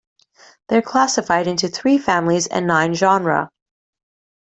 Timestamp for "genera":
2.95-3.51